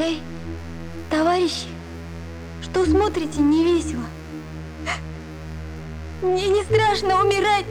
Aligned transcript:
Эй, 0.00 0.22
товарищи, 1.10 1.66
что 2.62 2.84
смотрите 2.84 3.40
не 3.40 3.64
весело? 3.64 4.04
Мне 6.22 6.48
не 6.48 6.62
страшно 6.62 7.20
умирать. 7.20 7.66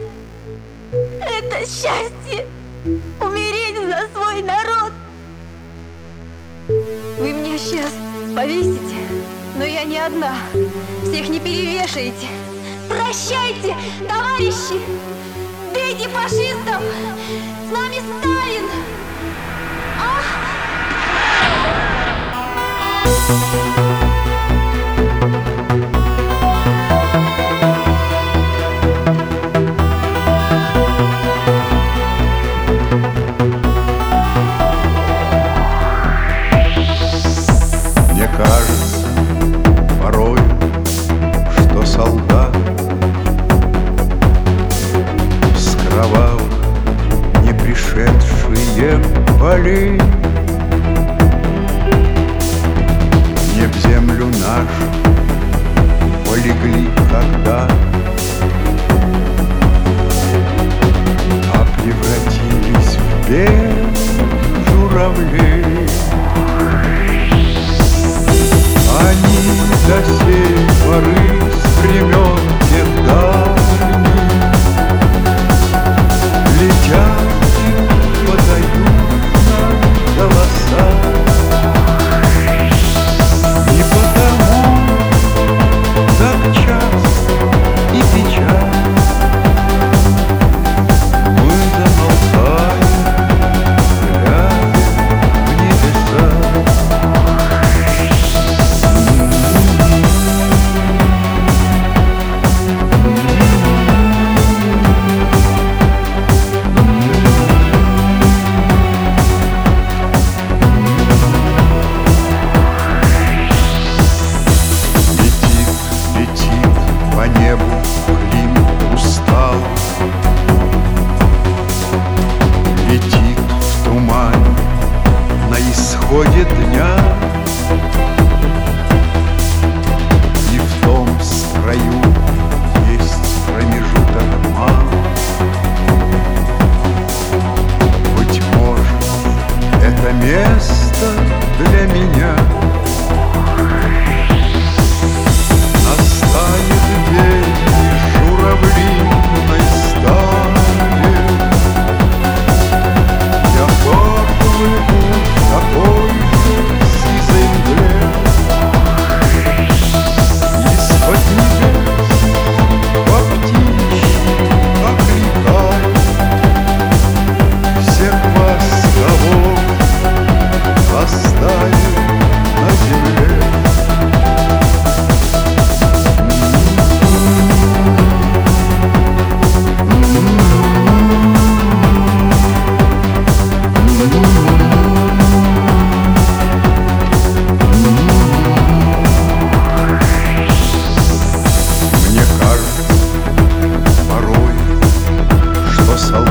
Это 0.92 1.60
счастье 1.60 2.46
умереть 3.18 3.76
за 3.76 4.08
свой 4.12 4.42
народ. 4.42 4.92
Вы 7.18 7.32
меня 7.32 7.56
сейчас 7.56 7.92
повесите, 8.36 8.96
но 9.56 9.64
я 9.64 9.84
не 9.84 9.96
одна. 9.96 10.34
Всех 11.04 11.30
не 11.30 11.40
перевешаете. 11.40 12.26
Прощайте, 12.90 13.74
товарищи! 14.06 14.80
Бейте 15.72 16.08
фашистов! 16.10 16.82
Летят 76.67 77.26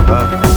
up. 0.10 0.57